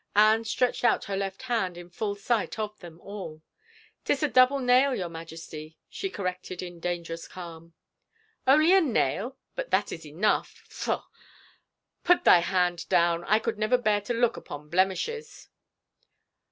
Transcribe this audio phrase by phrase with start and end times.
[0.15, 3.43] Anne stretched out her left hand in full sight of them all."
[4.03, 7.75] 'Tis a double nail, your Majesty," she corrected in dangerous calm."
[8.47, 9.37] Only a nail?
[9.53, 10.63] But that is enough!
[10.67, 11.03] Faugh I
[12.03, 15.49] Put thy hand down— I could never bear to look upon blemishes."